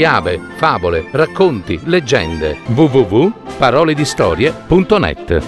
fiabe, 0.00 0.40
favole, 0.56 1.10
racconti, 1.12 1.78
leggende. 1.84 2.58
www.paroledistorie.net 2.68 5.46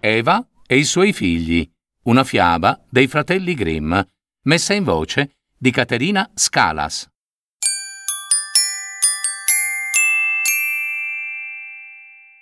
Eva 0.00 0.46
e 0.66 0.76
i 0.76 0.84
suoi 0.84 1.14
figli. 1.14 1.66
Una 2.02 2.24
fiaba 2.24 2.78
dei 2.90 3.06
fratelli 3.06 3.54
Grimm, 3.54 3.98
messa 4.42 4.74
in 4.74 4.84
voce 4.84 5.36
di 5.56 5.70
Caterina 5.70 6.30
Scalas. 6.34 7.08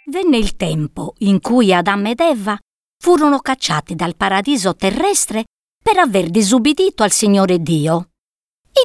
Venne 0.06 0.38
il 0.38 0.56
tempo 0.56 1.14
in 1.18 1.40
cui 1.40 1.72
Adamo 1.72 2.08
ed 2.08 2.18
Eva 2.18 2.58
furono 2.98 3.38
cacciati 3.38 3.94
dal 3.94 4.16
paradiso 4.16 4.74
terrestre 4.74 5.44
per 5.84 5.98
aver 5.98 6.30
disubbidito 6.30 7.02
al 7.02 7.12
Signore 7.12 7.60
Dio. 7.60 8.08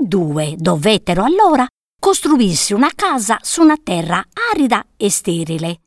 I 0.01 0.05
due 0.05 0.55
dovettero 0.57 1.23
allora 1.23 1.65
costruirsi 1.97 2.73
una 2.73 2.91
casa 2.93 3.39
su 3.41 3.61
una 3.61 3.77
terra 3.81 4.21
arida 4.51 4.85
e 4.97 5.09
sterile 5.09 5.79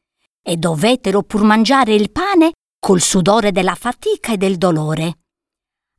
e 0.42 0.56
dovettero 0.56 1.22
pur 1.22 1.42
mangiare 1.42 1.92
il 1.92 2.10
pane 2.10 2.52
col 2.80 3.02
sudore 3.02 3.52
della 3.52 3.74
fatica 3.74 4.32
e 4.32 4.38
del 4.38 4.56
dolore. 4.56 5.18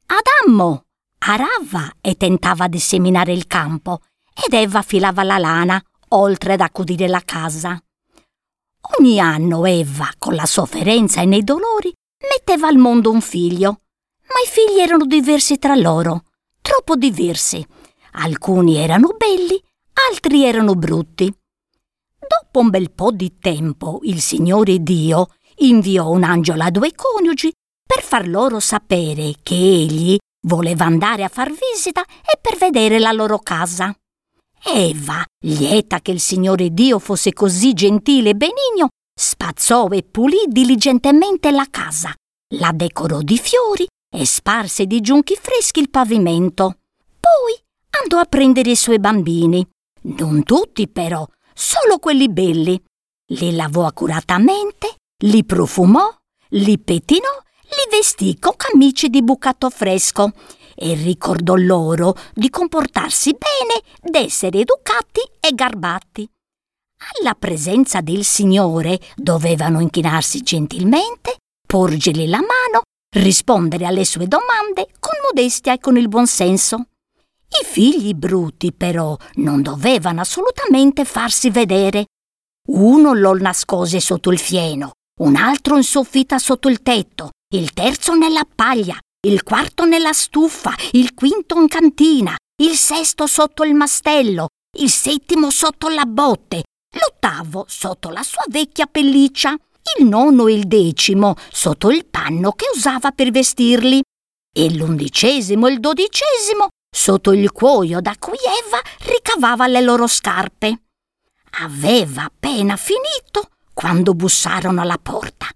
Adamo 0.07 0.81
arava 1.20 1.93
e 2.02 2.16
tentava 2.16 2.68
di 2.68 2.80
seminare 2.80 3.34
il 3.34 3.45
campo 3.45 3.99
ed 4.34 4.54
Eva 4.54 4.82
filava 4.82 5.21
la 5.21 5.38
lana 5.38 5.80
oltre 6.09 6.54
ad 6.54 6.62
accudire 6.62 7.07
la 7.07 7.21
casa. 7.23 7.80
Ogni 8.98 9.20
anno 9.20 9.63
Eva, 9.68 10.12
con 10.18 10.34
la 10.34 10.48
sofferenza 10.48 11.21
e 11.21 11.26
nei 11.26 11.43
dolori, 11.43 11.93
metteva 12.30 12.68
al 12.68 12.77
mondo 12.77 13.12
un 13.12 13.21
figlio, 13.21 13.82
ma 14.34 14.39
i 14.43 14.49
figli 14.49 14.79
erano 14.79 15.05
diversi 15.05 15.59
tra 15.59 15.76
loro, 15.76 16.23
troppo 16.62 16.95
diversi. 16.95 17.65
Alcuni 18.13 18.77
erano 18.77 19.09
belli, 19.15 19.62
altri 20.09 20.43
erano 20.43 20.73
brutti. 20.73 21.31
Dopo 22.20 22.59
un 22.59 22.70
bel 22.70 22.91
po' 22.91 23.12
di 23.12 23.37
tempo, 23.40 23.99
il 24.03 24.21
Signore 24.21 24.79
Dio 24.79 25.27
inviò 25.57 26.09
un 26.09 26.23
angelo 26.23 26.63
a 26.63 26.71
due 26.71 26.93
coniugi 26.95 27.51
per 27.85 28.03
far 28.03 28.27
loro 28.27 28.59
sapere 28.59 29.35
che 29.43 29.53
egli 29.53 30.17
voleva 30.47 30.85
andare 30.85 31.23
a 31.23 31.29
far 31.29 31.51
visita 31.51 32.03
e 32.03 32.40
per 32.41 32.57
vedere 32.57 32.97
la 32.97 33.12
loro 33.12 33.37
casa. 33.40 33.95
Eva, 34.65 35.23
lieta 35.45 35.99
che 35.99 36.12
il 36.12 36.20
Signore 36.20 36.70
Dio 36.71 36.97
fosse 36.97 37.34
così 37.34 37.73
gentile 37.73 38.29
e 38.29 38.35
benigno, 38.35 38.87
spazzò 39.13 39.90
e 39.90 40.03
pulì 40.03 40.40
diligentemente 40.47 41.51
la 41.51 41.68
casa, 41.70 42.13
la 42.55 42.71
decorò 42.73 43.21
di 43.21 43.37
fiori 43.37 43.85
e 44.15 44.25
sparse 44.27 44.85
di 44.85 45.01
giunchi 45.01 45.35
freschi 45.35 45.79
il 45.79 45.89
pavimento. 45.89 46.77
Poi 47.19 47.59
andò 48.01 48.19
a 48.19 48.25
prendere 48.25 48.69
i 48.71 48.75
suoi 48.75 48.99
bambini, 48.99 49.67
non 50.01 50.43
tutti 50.43 50.87
però, 50.87 51.27
solo 51.53 51.97
quelli 51.97 52.29
belli. 52.29 52.81
Li 53.27 53.55
lavò 53.55 53.85
accuratamente, 53.85 54.95
li 55.23 55.43
profumò, 55.43 56.07
li 56.49 56.77
pettinò, 56.77 57.31
li 57.63 57.89
vestì 57.89 58.37
con 58.39 58.53
camicie 58.55 59.09
di 59.09 59.23
bucato 59.23 59.69
fresco 59.71 60.31
e 60.75 60.93
ricordò 60.93 61.55
loro 61.55 62.15
di 62.34 62.49
comportarsi 62.49 63.31
bene, 63.31 63.81
d'essere 63.99 64.59
educati 64.59 65.22
e 65.39 65.53
garbati. 65.56 66.29
Alla 67.19 67.34
presenza 67.34 68.01
del 68.01 68.23
Signore 68.23 69.00
dovevano 69.16 69.79
inchinarsi 69.79 70.41
gentilmente, 70.41 71.38
porgergli 71.67 72.28
la 72.29 72.39
mano, 72.39 72.84
rispondere 73.13 73.85
alle 73.85 74.06
sue 74.06 74.28
domande 74.28 74.88
con 75.00 75.13
modestia 75.23 75.73
e 75.73 75.79
con 75.79 75.97
il 75.97 76.07
buonsenso. 76.07 76.88
I 77.62 77.66
figli 77.66 78.13
bruti, 78.13 78.74
però, 78.74 79.16
non 79.35 79.62
dovevano 79.62 80.22
assolutamente 80.22 81.06
farsi 81.06 81.50
vedere. 81.50 82.06
Uno 82.69 83.13
lo 83.13 83.34
nascose 83.34 84.00
sotto 84.00 84.31
il 84.31 84.40
fieno, 84.40 84.94
un 85.22 85.35
altro 85.35 85.75
in 85.78 85.84
soffitta 85.84 86.40
sotto 86.40 86.69
il 86.69 86.81
tetto, 86.81 87.31
il 87.53 87.73
terzo 87.73 88.16
nella 88.16 88.47
paglia, 88.56 88.97
il 89.28 89.44
quarto 89.44 89.85
nella 89.85 90.13
stufa, 90.13 90.73
il 90.91 91.13
quinto 91.13 91.59
in 91.59 91.68
cantina, 91.68 92.35
il 92.62 92.75
sesto 92.75 93.28
sotto 93.28 93.63
il 93.63 93.75
mastello, 93.75 94.47
il 94.79 94.90
settimo 94.90 95.52
sotto 95.52 95.90
la 95.90 96.06
botte, 96.06 96.63
l'ottavo 96.97 97.66
sotto 97.68 98.09
la 98.09 98.23
sua 98.23 98.44
vecchia 98.47 98.88
pelliccia, 98.88 99.56
il 99.98 100.06
nono 100.08 100.48
e 100.48 100.54
il 100.54 100.66
decimo 100.66 101.36
sotto 101.52 101.92
il 101.92 102.06
panno 102.06 102.52
che 102.52 102.66
usava 102.74 103.12
per 103.12 103.32
vestirli, 103.32 104.02
e 104.56 104.74
l'undicesimo 104.74 105.68
e 105.68 105.72
il 105.74 105.80
dodicesimo 105.80 106.68
sotto 106.96 107.32
il 107.32 107.52
cuoio 107.52 108.02
da 108.02 108.16
cui 108.20 108.38
Eva 108.66 108.80
ricavava 109.00 109.68
le 109.68 109.82
loro 109.82 110.08
scarpe. 110.08 110.84
Aveva 111.62 112.26
appena 112.26 112.76
finito 112.78 113.50
quando 113.74 114.14
bussarono 114.14 114.82
alla 114.82 115.00
porta. 115.00 115.48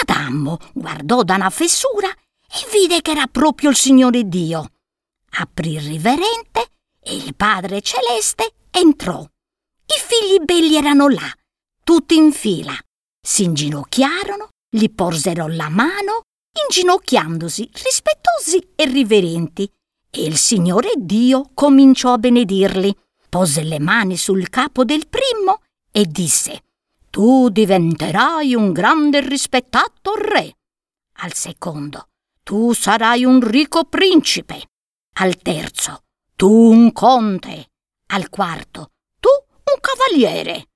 Adamo 0.00 0.58
guardò 0.72 1.22
da 1.22 1.34
una 1.34 1.50
fessura 1.50 2.08
e 2.08 2.66
vide 2.72 3.02
che 3.02 3.10
era 3.10 3.26
proprio 3.26 3.70
il 3.70 3.76
Signore 3.76 4.26
Dio. 4.26 4.70
Aprì 5.38 5.78
riverente 5.78 6.68
e 7.02 7.14
il 7.14 7.34
Padre 7.34 7.82
Celeste 7.82 8.54
entrò. 8.70 9.20
I 9.20 9.98
figli 9.98 10.42
belli 10.42 10.76
erano 10.76 11.08
là, 11.08 11.30
tutti 11.84 12.16
in 12.16 12.32
fila. 12.32 12.74
Si 13.24 13.44
inginocchiarono, 13.44 14.48
gli 14.68 14.90
porsero 14.90 15.46
la 15.46 15.68
mano, 15.68 16.22
inginocchiandosi 16.66 17.70
rispettosi 17.72 18.72
e 18.74 18.84
riverenti, 18.86 19.70
e 20.10 20.24
il 20.24 20.36
Signore 20.36 20.92
Dio 20.96 21.50
cominciò 21.54 22.12
a 22.12 22.18
benedirli, 22.18 22.94
pose 23.28 23.62
le 23.62 23.78
mani 23.78 24.16
sul 24.16 24.50
capo 24.50 24.84
del 24.84 25.06
primo 25.06 25.62
e 25.90 26.04
disse 26.04 26.64
Tu 27.10 27.48
diventerai 27.48 28.54
un 28.54 28.72
grande 28.72 29.18
e 29.18 29.26
rispettato 29.26 30.14
re. 30.16 30.56
Al 31.18 31.32
secondo, 31.32 32.08
tu 32.42 32.72
sarai 32.72 33.24
un 33.24 33.40
ricco 33.40 33.84
principe. 33.84 34.70
Al 35.14 35.36
terzo, 35.36 36.02
tu 36.34 36.50
un 36.50 36.92
conte. 36.92 37.68
Al 38.08 38.28
quarto, 38.28 38.90
un 39.22 39.78
cavaliere. 39.80 40.66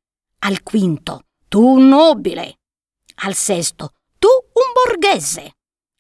Al 0.41 0.63
quinto, 0.63 1.26
tu 1.49 1.63
un 1.63 1.89
nobile. 1.89 2.59
Al 3.23 3.35
sesto, 3.35 3.93
tu 4.19 4.29
un 4.29 4.73
borghese. 4.75 5.53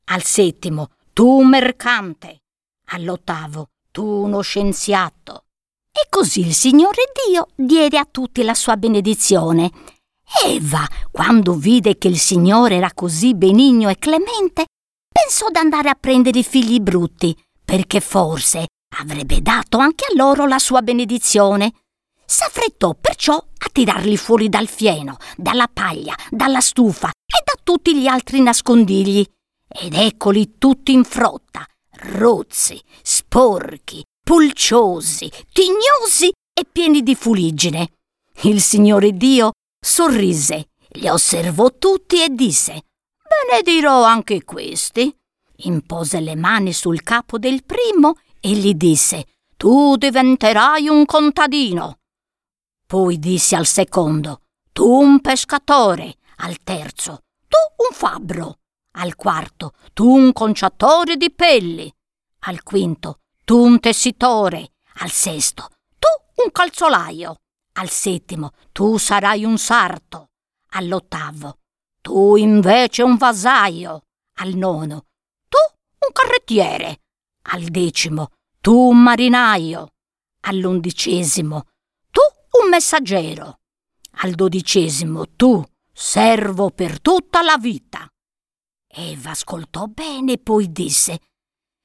Al 0.06 0.22
settimo, 0.22 0.90
tu 1.12 1.26
un 1.26 1.48
mercante. 1.48 2.42
All'ottavo, 2.90 3.70
tu 3.90 4.04
uno 4.04 4.40
scienziato. 4.40 5.44
E 5.90 6.08
così 6.10 6.40
il 6.40 6.54
Signore 6.54 7.10
Dio 7.26 7.48
diede 7.54 7.98
a 7.98 8.06
tutti 8.10 8.42
la 8.42 8.54
sua 8.54 8.76
benedizione. 8.76 9.70
Eva, 10.44 10.86
quando 11.10 11.54
vide 11.54 11.96
che 11.96 12.08
il 12.08 12.18
Signore 12.18 12.76
era 12.76 12.92
così 12.92 13.34
benigno 13.34 13.88
e 13.88 13.96
clemente, 13.96 14.66
pensò 15.10 15.48
d'andare 15.48 15.88
a 15.88 15.94
prendere 15.94 16.40
i 16.40 16.44
figli 16.44 16.80
brutti, 16.80 17.34
perché 17.64 18.00
forse 18.00 18.66
avrebbe 18.98 19.40
dato 19.40 19.78
anche 19.78 20.04
a 20.04 20.14
loro 20.16 20.46
la 20.46 20.58
sua 20.58 20.82
benedizione. 20.82 21.72
S'affrettò 22.26 22.94
perciò 22.94 23.36
a 23.36 23.68
tirarli 23.72 24.16
fuori 24.16 24.48
dal 24.48 24.66
fieno, 24.66 25.16
dalla 25.36 25.68
paglia, 25.72 26.14
dalla 26.28 26.60
stufa 26.60 27.08
e 27.08 27.42
da 27.44 27.60
tutti 27.62 27.96
gli 27.96 28.08
altri 28.08 28.40
nascondigli. 28.40 29.24
Ed 29.68 29.94
eccoli 29.94 30.58
tutti 30.58 30.92
in 30.92 31.04
frotta, 31.04 31.66
rozzi, 31.90 32.80
sporchi, 33.02 34.04
pulciosi, 34.24 35.30
tignosi 35.52 36.32
e 36.52 36.64
pieni 36.70 37.02
di 37.02 37.14
fuliggine. 37.14 37.90
Il 38.42 38.60
Signore 38.60 39.12
Dio 39.12 39.52
sorrise, 39.80 40.70
li 40.94 41.08
osservò 41.08 41.70
tutti 41.78 42.22
e 42.22 42.28
disse 42.30 42.82
Benedirò 43.48 44.02
anche 44.02 44.42
questi. 44.44 45.14
Impose 45.60 46.20
le 46.20 46.34
mani 46.34 46.72
sul 46.72 47.02
capo 47.02 47.38
del 47.38 47.64
primo 47.64 48.16
e 48.40 48.50
gli 48.50 48.74
disse 48.74 49.26
Tu 49.56 49.96
diventerai 49.96 50.88
un 50.88 51.04
contadino. 51.04 51.98
Poi 52.86 53.18
disse 53.18 53.56
al 53.56 53.66
secondo, 53.66 54.42
tu 54.70 54.88
un 54.88 55.20
pescatore, 55.20 56.18
al 56.36 56.58
terzo, 56.62 57.24
tu 57.48 57.56
un 57.82 57.92
fabbro, 57.92 58.60
al 58.92 59.16
quarto, 59.16 59.72
tu 59.92 60.08
un 60.08 60.32
conciatore 60.32 61.16
di 61.16 61.32
pelli, 61.32 61.92
al 62.40 62.62
quinto, 62.62 63.22
tu 63.44 63.58
un 63.58 63.80
tessitore, 63.80 64.74
al 64.98 65.10
sesto, 65.10 65.68
tu 65.98 66.42
un 66.44 66.52
calzolaio, 66.52 67.40
al 67.72 67.88
settimo, 67.90 68.52
tu 68.70 68.98
sarai 68.98 69.44
un 69.44 69.58
sarto, 69.58 70.28
all'ottavo, 70.70 71.58
tu 72.00 72.36
invece 72.36 73.02
un 73.02 73.16
vasaio, 73.16 74.02
al 74.34 74.54
nono, 74.54 75.06
tu 75.48 75.58
un 76.06 76.12
carrettiere, 76.12 77.00
al 77.50 77.64
decimo, 77.64 78.30
tu 78.60 78.90
un 78.90 79.02
marinaio, 79.02 79.88
all'undicesimo, 80.42 81.64
un 82.66 82.68
messaggero. 82.68 83.60
Al 84.18 84.32
dodicesimo 84.32 85.24
tu, 85.36 85.62
servo 85.92 86.70
per 86.70 87.00
tutta 87.00 87.42
la 87.42 87.56
vita. 87.56 88.06
Eva 88.88 89.30
ascoltò 89.30 89.86
bene 89.86 90.32
e 90.32 90.38
poi 90.38 90.72
disse 90.72 91.20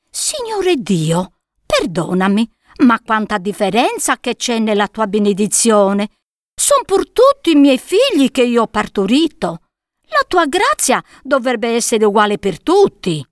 Signore 0.09 0.75
Dio, 0.77 1.33
perdonami, 1.65 2.49
ma 2.83 2.99
quanta 2.99 3.37
differenza 3.37 4.17
che 4.19 4.35
c'è 4.35 4.59
nella 4.59 4.87
tua 4.87 5.07
benedizione. 5.07 6.09
Sono 6.53 6.83
pur 6.83 7.09
tutti 7.11 7.51
i 7.51 7.55
miei 7.55 7.77
figli 7.77 8.31
che 8.31 8.43
io 8.43 8.63
ho 8.63 8.67
partorito. 8.67 9.61
La 10.07 10.25
tua 10.27 10.45
grazia 10.47 11.03
dovrebbe 11.21 11.69
essere 11.69 12.05
uguale 12.05 12.37
per 12.37 12.61
tutti. 12.61 13.25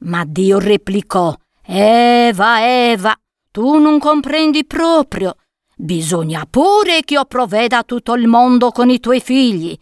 Ma 0.00 0.24
Dio 0.24 0.58
replicò: 0.58 1.34
Eva, 1.62 2.64
Eva, 2.64 3.16
tu 3.50 3.78
non 3.78 3.98
comprendi 3.98 4.64
proprio. 4.64 5.34
Bisogna 5.80 6.44
pure 6.44 7.02
che 7.04 7.14
io 7.14 7.24
provveda 7.24 7.84
tutto 7.84 8.14
il 8.14 8.26
mondo 8.26 8.72
con 8.72 8.90
i 8.90 8.98
tuoi 8.98 9.20
figli. 9.20 9.78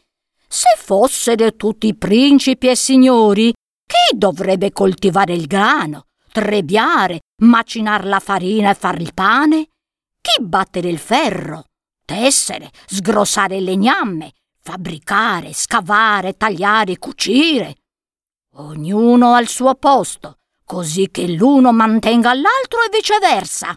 Se 0.47 0.69
fossero 0.77 1.57
tutti 1.57 1.95
principi 1.95 2.69
e 2.69 2.77
signori, 2.77 3.51
chi 3.51 4.15
dovrebbe 4.15 4.73
coltivare 4.73 5.33
il 5.33 5.47
grano, 5.47 6.09
trebbiare, 6.31 7.21
macinar 7.43 8.05
la 8.05 8.21
farina 8.21 8.71
e 8.71 8.75
far 8.75 9.01
il 9.01 9.15
pane? 9.15 9.69
Chi 10.21 10.43
battere 10.43 10.91
il 10.91 10.99
ferro, 10.99 11.65
tessere, 12.05 12.71
sgrossare 12.85 13.57
il 13.57 13.65
legname, 13.65 14.33
fabbricare, 14.61 15.55
scavare, 15.55 16.37
tagliare, 16.37 16.99
cucire? 16.99 17.75
Ognuno 18.57 19.33
al 19.33 19.49
suo 19.49 19.75
posto, 19.77 20.41
così 20.63 21.09
che 21.11 21.27
l'uno 21.27 21.73
mantenga 21.73 22.35
l'altro 22.35 22.81
e 22.83 22.95
viceversa, 22.95 23.75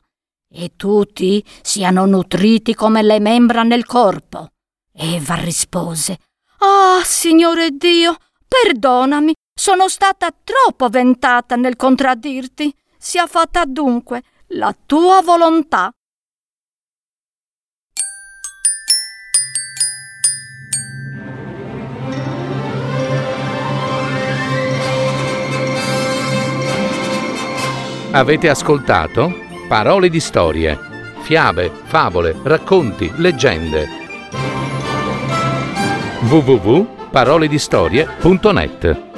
e 0.52 0.72
tutti 0.76 1.44
siano 1.62 2.06
nutriti 2.06 2.74
come 2.74 3.02
le 3.04 3.20
membra 3.20 3.64
nel 3.64 3.86
corpo. 3.86 4.50
Eva 4.92 5.36
rispose, 5.36 6.18
Ah, 6.60 7.02
Signore 7.04 7.70
Dio, 7.72 8.16
perdonami, 8.48 9.34
sono 9.54 9.88
stata 9.88 10.34
troppo 10.44 10.90
ventata 10.90 11.56
nel 11.56 11.76
contraddirti. 11.76 12.74
Sia 12.98 13.28
fatta 13.28 13.64
dunque 13.66 14.24
la 14.48 14.76
tua 14.86 15.22
volontà. 15.22 15.90
Avete 28.12 28.50
ascoltato 28.50 29.48
Parole 29.70 30.10
di 30.10 30.20
storie, 30.20 30.76
fiabe, 31.22 31.72
favole, 31.84 32.36
racconti, 32.42 33.14
leggende. 33.18 33.88
www.paroledistorie.net 36.22 39.09